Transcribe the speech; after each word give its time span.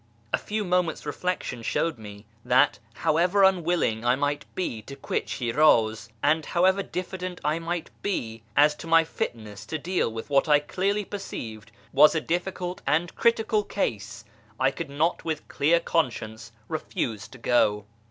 A 0.33 0.37
few 0.39 0.63
moments' 0.65 1.05
reflection 1.05 1.61
showed 1.61 1.99
me 1.99 2.25
that, 2.43 2.79
however 2.91 3.43
unwilling 3.43 4.03
I 4.03 4.15
might 4.15 4.45
be 4.55 4.81
to 4.81 4.95
quit 4.95 5.29
Shiraz, 5.29 6.09
and 6.23 6.43
however 6.43 6.81
diffident 6.81 7.39
I 7.45 7.59
might 7.59 7.91
be 8.01 8.41
as 8.57 8.73
to 8.77 8.87
my 8.87 9.03
fitness 9.03 9.63
to 9.67 9.77
deal 9.77 10.11
with 10.11 10.27
what 10.31 10.49
I 10.49 10.57
clearly 10.57 11.05
perceived 11.05 11.71
was 11.93 12.15
a 12.15 12.19
difficult 12.19 12.81
and 12.87 13.13
critical 13.13 13.63
case, 13.63 14.25
I 14.59 14.71
could 14.71 14.89
not 14.89 15.23
with 15.23 15.41
a 15.41 15.53
clear 15.53 15.79
conscience 15.79 16.51
refuse 16.67 17.27
to 17.27 17.37
go. 17.37 17.85